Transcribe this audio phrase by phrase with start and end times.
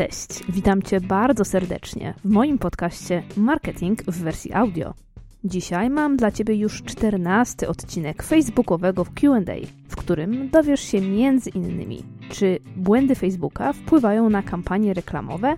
[0.00, 4.94] Cześć, witam Cię bardzo serdecznie w moim podcaście Marketing w wersji audio.
[5.44, 9.54] Dzisiaj mam dla Ciebie już czternasty odcinek facebookowego QA,
[9.88, 15.56] w którym dowiesz się między innymi, czy błędy Facebooka wpływają na kampanie reklamowe.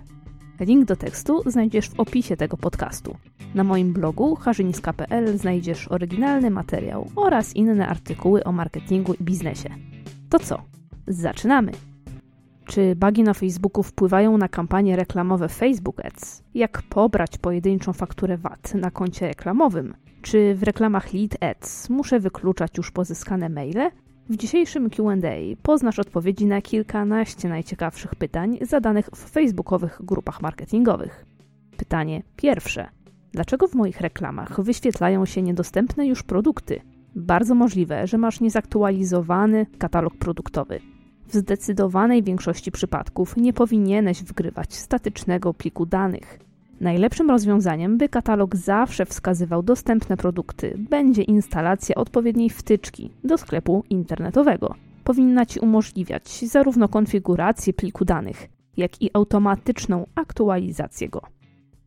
[0.59, 3.17] Link do tekstu znajdziesz w opisie tego podcastu.
[3.55, 9.69] Na moim blogu harzyniska.pl znajdziesz oryginalny materiał oraz inne artykuły o marketingu i biznesie.
[10.29, 10.61] To co?
[11.07, 11.92] Zaczynamy!
[12.65, 16.43] Czy bugi na Facebooku wpływają na kampanie reklamowe Facebook Ads?
[16.53, 19.93] Jak pobrać pojedynczą fakturę VAT na koncie reklamowym?
[20.21, 23.91] Czy w reklamach Lead Ads muszę wykluczać już pozyskane maile?
[24.29, 25.15] W dzisiejszym QA
[25.61, 31.25] poznasz odpowiedzi na kilkanaście najciekawszych pytań zadanych w facebookowych grupach marketingowych.
[31.77, 32.89] Pytanie pierwsze.
[33.31, 36.81] Dlaczego w moich reklamach wyświetlają się niedostępne już produkty?
[37.15, 40.92] Bardzo możliwe, że masz niezaktualizowany katalog produktowy.
[41.27, 46.39] W zdecydowanej większości przypadków nie powinieneś wgrywać statycznego pliku danych.
[46.81, 54.75] Najlepszym rozwiązaniem, by katalog zawsze wskazywał dostępne produkty, będzie instalacja odpowiedniej wtyczki do sklepu internetowego.
[55.03, 61.21] Powinna Ci umożliwiać zarówno konfigurację pliku danych, jak i automatyczną aktualizację go.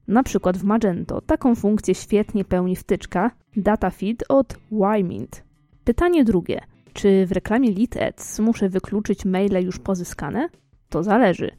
[0.08, 5.44] Na przykład w Magento taką funkcję świetnie pełni wtyczka DataFeed od YMint.
[5.84, 6.60] Pytanie drugie–
[6.96, 10.48] czy w reklamie Lead Ads muszę wykluczyć maile już pozyskane?
[10.88, 11.50] To zależy.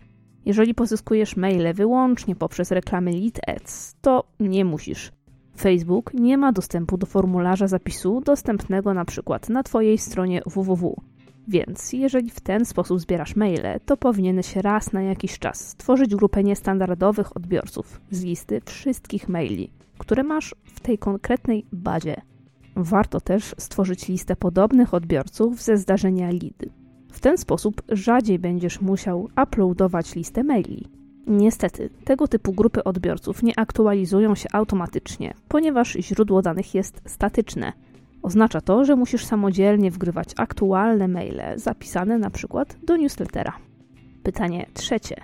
[0.46, 5.12] Jeżeli pozyskujesz maile wyłącznie poprzez reklamy Lead Ads, to nie musisz.
[5.58, 11.02] Facebook nie ma dostępu do formularza zapisu dostępnego na przykład na Twojej stronie www.
[11.48, 16.44] Więc jeżeli w ten sposób zbierasz maile, to powinieneś raz na jakiś czas stworzyć grupę
[16.44, 22.22] niestandardowych odbiorców z listy wszystkich maili, które masz w tej konkretnej bazie.
[22.80, 26.66] Warto też stworzyć listę podobnych odbiorców ze zdarzenia lead.
[27.12, 30.86] W ten sposób rzadziej będziesz musiał uploadować listę maili.
[31.28, 37.74] Niestety, tego typu grupy odbiorców nie aktualizują się automatycznie, ponieważ źródło danych jest statyczne.
[38.22, 43.54] Oznacza to, że musisz samodzielnie wgrywać aktualne maile zapisane na przykład do newslettera.
[44.24, 45.16] Pytanie trzecie.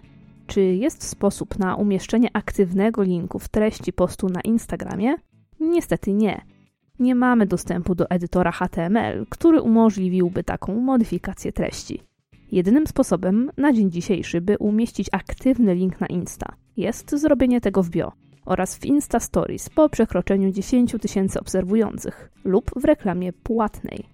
[0.48, 5.16] Czy jest sposób na umieszczenie aktywnego linku w treści postu na Instagramie?
[5.60, 6.53] Niestety nie
[7.00, 12.04] nie mamy dostępu do edytora HTML, który umożliwiłby taką modyfikację treści.
[12.52, 17.90] Jedynym sposobem na dzień dzisiejszy, by umieścić aktywny link na Insta, jest zrobienie tego w
[17.90, 18.12] bio
[18.46, 24.06] oraz w Insta Stories po przekroczeniu 10 tysięcy obserwujących lub w reklamie płatnej.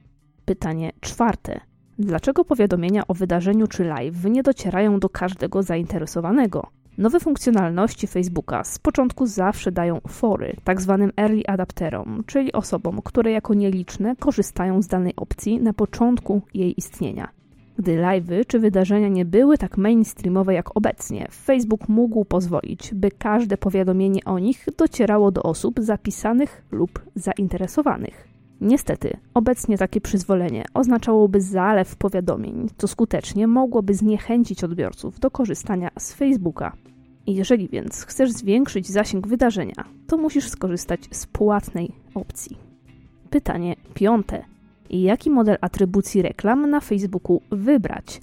[0.45, 1.59] Pytanie czwarte.
[2.00, 6.68] Dlaczego powiadomienia o wydarzeniu czy live nie docierają do każdego zainteresowanego?
[7.00, 13.32] Nowe funkcjonalności Facebooka z początku zawsze dają fory, tak zwanym early adapterom, czyli osobom, które
[13.32, 17.30] jako nieliczne korzystają z danej opcji na początku jej istnienia.
[17.78, 23.58] Gdy live'y czy wydarzenia nie były tak mainstreamowe jak obecnie, Facebook mógł pozwolić, by każde
[23.58, 28.28] powiadomienie o nich docierało do osób zapisanych lub zainteresowanych.
[28.62, 36.14] Niestety, obecnie takie przyzwolenie oznaczałoby zalew powiadomień, co skutecznie mogłoby zniechęcić odbiorców do korzystania z
[36.14, 36.74] Facebooka.
[37.29, 42.57] Jeżeli więc chcesz zwiększyć zasięg wydarzenia, to musisz skorzystać z płatnej opcji.
[43.29, 44.44] Pytanie piąte.
[44.90, 48.22] Jaki model atrybucji reklam na Facebooku wybrać?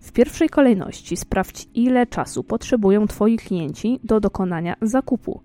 [0.00, 5.40] W pierwszej kolejności sprawdź, ile czasu potrzebują Twoi klienci do dokonania zakupu.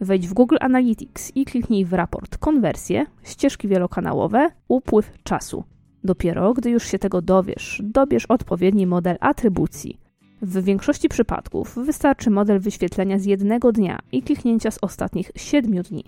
[0.00, 5.64] Wejdź w Google Analytics i kliknij w raport konwersje, ścieżki wielokanałowe, upływ czasu.
[6.04, 10.11] Dopiero gdy już się tego dowiesz, dobierz odpowiedni model atrybucji.
[10.42, 16.04] W większości przypadków wystarczy model wyświetlenia z jednego dnia i kliknięcia z ostatnich 7 dni.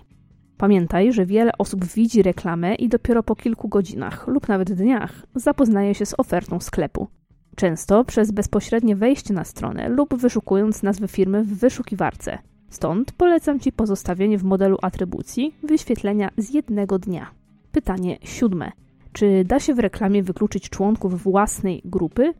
[0.57, 5.95] Pamiętaj, że wiele osób widzi reklamę i dopiero po kilku godzinach lub nawet dniach zapoznaje
[5.95, 7.07] się z ofertą sklepu.
[7.55, 12.37] Często przez bezpośrednie wejście na stronę lub wyszukując nazwę firmy w wyszukiwarce.
[12.69, 17.31] Stąd polecam Ci pozostawienie w modelu atrybucji wyświetlenia z jednego dnia.
[17.71, 18.71] Pytanie siódme.
[19.13, 22.33] Czy da się w reklamie wykluczyć członków własnej grupy?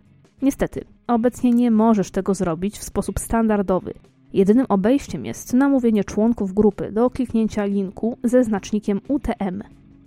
[0.45, 3.93] Niestety, obecnie nie możesz tego zrobić w sposób standardowy.
[4.33, 9.63] Jedynym obejściem jest namówienie członków grupy do kliknięcia linku ze znacznikiem UTM.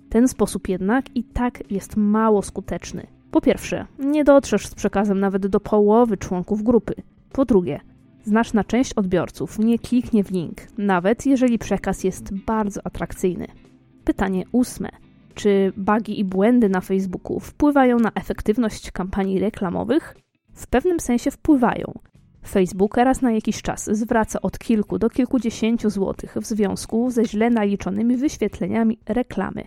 [0.08, 3.06] Ten sposób jednak i tak jest mało skuteczny.
[3.31, 6.94] Po pierwsze, nie dotrzesz z przekazem nawet do połowy członków grupy.
[7.32, 7.81] Po drugie,
[8.25, 13.46] znaczna część odbiorców nie kliknie w link, nawet jeżeli przekaz jest bardzo atrakcyjny.
[14.05, 14.88] Pytanie ósme.
[15.35, 20.14] Czy bugi i błędy na Facebooku wpływają na efektywność kampanii reklamowych?
[20.59, 21.93] W pewnym sensie wpływają.
[22.49, 27.51] Facebook raz na jakiś czas zwraca od kilku do kilkudziesięciu złotych w związku ze źle
[27.51, 29.65] naliczonymi wyświetleniami reklamy.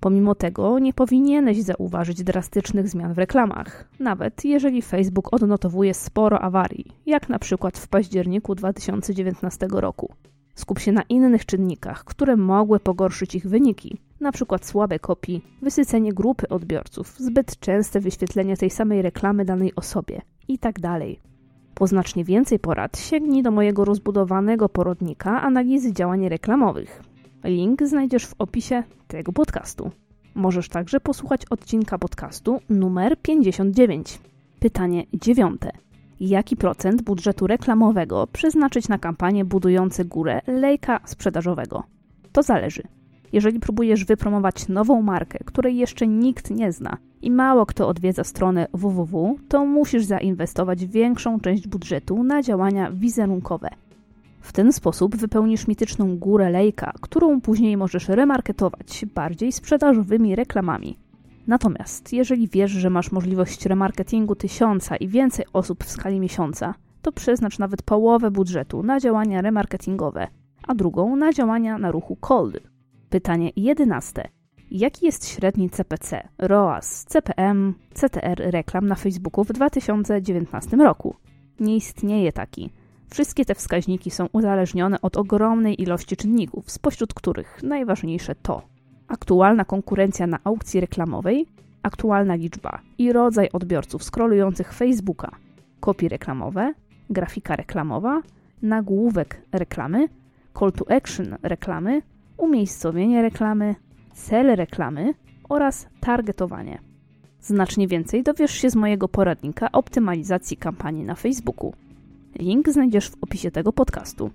[0.00, 6.86] Pomimo tego nie powinieneś zauważyć drastycznych zmian w reklamach, nawet jeżeli Facebook odnotowuje sporo awarii,
[7.06, 10.14] jak na przykład w październiku 2019 roku.
[10.54, 14.58] Skup się na innych czynnikach, które mogły pogorszyć ich wyniki, np.
[14.62, 20.80] słabe kopii, wysycenie grupy odbiorców, zbyt częste wyświetlenie tej samej reklamy danej osobie itd.
[20.80, 21.00] Tak
[21.74, 27.02] po znacznie więcej porad sięgnij do mojego rozbudowanego porodnika analizy działań reklamowych.
[27.44, 29.90] Link znajdziesz w opisie tego podcastu.
[30.34, 34.18] Możesz także posłuchać odcinka podcastu numer 59.
[34.60, 35.70] Pytanie dziewiąte.
[36.20, 41.82] Jaki procent budżetu reklamowego przeznaczyć na kampanie budujące górę lejka sprzedażowego?
[42.32, 42.82] To zależy.
[43.34, 48.66] Jeżeli próbujesz wypromować nową markę, której jeszcze nikt nie zna i mało kto odwiedza stronę
[48.72, 53.68] www, to musisz zainwestować większą część budżetu na działania wizerunkowe.
[54.40, 60.98] W ten sposób wypełnisz mityczną górę lejka, którą później możesz remarketować bardziej sprzedażowymi reklamami.
[61.46, 67.12] Natomiast jeżeli wiesz, że masz możliwość remarketingu tysiąca i więcej osób w skali miesiąca, to
[67.12, 70.28] przeznacz nawet połowę budżetu na działania remarketingowe,
[70.66, 72.73] a drugą na działania na ruchu cold.
[73.14, 74.28] Pytanie jedenaste.
[74.70, 81.16] Jaki jest średni CPC, ROAS, CPM, CTR reklam na Facebooku w 2019 roku?
[81.60, 82.70] Nie istnieje taki.
[83.10, 88.62] Wszystkie te wskaźniki są uzależnione od ogromnej ilości czynników, spośród których najważniejsze to
[89.08, 91.46] aktualna konkurencja na aukcji reklamowej,
[91.82, 95.30] aktualna liczba i rodzaj odbiorców skrolujących Facebooka,
[95.80, 96.74] kopie reklamowe,
[97.10, 98.22] grafika reklamowa,
[98.62, 100.08] nagłówek reklamy,
[100.58, 102.02] call to action reklamy,
[102.36, 103.74] umiejscowienie reklamy,
[104.12, 105.14] cel reklamy
[105.48, 106.78] oraz targetowanie.
[107.40, 111.72] Znacznie więcej dowiesz się z mojego poradnika optymalizacji kampanii na Facebooku.
[112.38, 114.30] Link znajdziesz w opisie tego podcastu.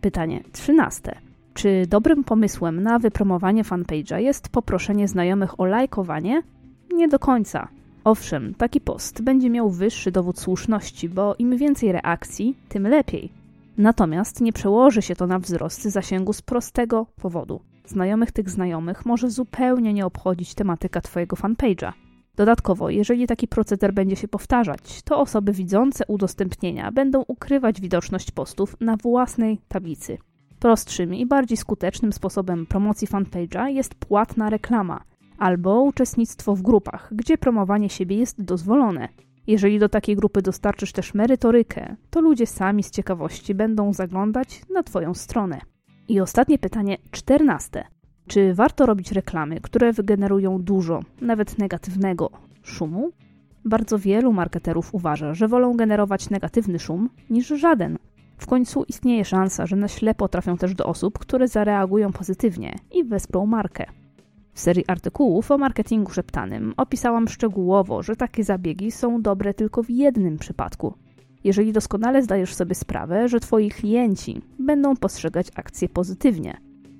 [0.00, 1.14] Pytanie 13.
[1.54, 6.42] Czy dobrym pomysłem na wypromowanie fanpage'a jest poproszenie znajomych o lajkowanie?
[6.94, 7.68] Nie do końca.
[8.04, 13.43] Owszem, taki post będzie miał wyższy dowód słuszności, bo im więcej reakcji, tym lepiej.
[13.78, 17.60] Natomiast nie przełoży się to na wzrost zasięgu z prostego powodu.
[17.86, 21.92] Znajomych tych znajomych może zupełnie nie obchodzić tematyka Twojego fanpage'a.
[22.36, 28.76] Dodatkowo, jeżeli taki proceder będzie się powtarzać, to osoby widzące udostępnienia będą ukrywać widoczność postów
[28.80, 30.18] na własnej tablicy.
[30.58, 35.04] Prostszym i bardziej skutecznym sposobem promocji fanpage'a jest płatna reklama
[35.38, 39.08] albo uczestnictwo w grupach, gdzie promowanie siebie jest dozwolone.
[39.46, 44.82] Jeżeli do takiej grupy dostarczysz też merytorykę, to ludzie sami z ciekawości będą zaglądać na
[44.82, 45.60] Twoją stronę.
[46.08, 47.84] I ostatnie pytanie, czternaste.
[48.26, 52.30] Czy warto robić reklamy, które wygenerują dużo, nawet negatywnego
[52.62, 53.10] szumu?
[53.64, 57.98] Bardzo wielu marketerów uważa, że wolą generować negatywny szum niż żaden.
[58.38, 63.04] W końcu istnieje szansa, że na ślepo trafią też do osób, które zareagują pozytywnie i
[63.04, 63.86] wesprą markę.
[64.54, 69.90] W serii artykułów o marketingu szeptanym opisałam szczegółowo, że takie zabiegi są dobre tylko w
[69.90, 70.94] jednym przypadku.
[71.44, 76.56] Jeżeli doskonale zdajesz sobie sprawę, że twoi klienci będą postrzegać akcję pozytywnie,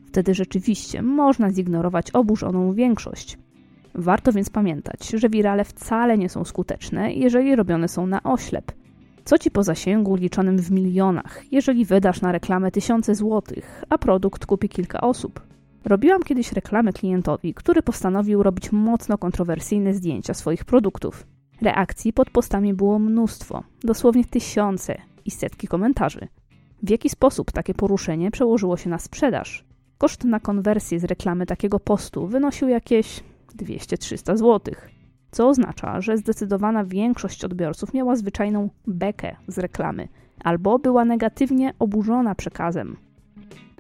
[0.07, 3.39] wtedy rzeczywiście można zignorować oburzoną większość.
[3.95, 8.73] Warto więc pamiętać, że wirale wcale nie są skuteczne, jeżeli robione są na oślep.
[9.25, 14.47] Co ci po zasięgu liczonym w milionach, jeżeli wydasz na reklamę tysiące złotych, a produkt
[14.47, 15.54] kupi kilka osób?
[15.85, 21.27] Robiłam kiedyś reklamę klientowi, który postanowił robić mocno kontrowersyjne zdjęcia swoich produktów.
[21.63, 26.29] Reakcji pod postami było mnóstwo, dosłownie tysiące i setki komentarzy.
[26.83, 29.65] W jaki sposób takie poruszenie przełożyło się na sprzedaż?
[29.99, 33.25] Koszt na konwersję z reklamy takiego postu wynosił jakieś
[33.57, 34.75] 200-300 zł,
[35.31, 40.09] co oznacza, że zdecydowana większość odbiorców miała zwyczajną bekę z reklamy
[40.45, 42.97] albo była negatywnie oburzona przekazem.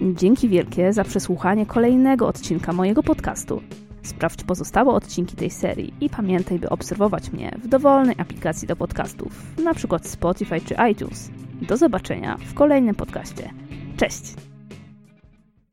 [0.00, 3.62] Dzięki wielkie za przesłuchanie kolejnego odcinka mojego podcastu.
[4.02, 9.42] Sprawdź pozostałe odcinki tej serii i pamiętaj, by obserwować mnie w dowolnej aplikacji do podcastów,
[9.58, 9.98] np.
[10.02, 11.30] Spotify czy iTunes.
[11.68, 13.50] Do zobaczenia w kolejnym podcaście.
[13.96, 14.53] Cześć!